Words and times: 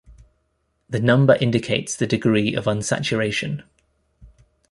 The 0.89 0.99
number 0.99 1.35
indicates 1.35 1.95
the 1.95 2.07
degree 2.07 2.55
of 2.55 2.65
unsaturation. 2.65 3.61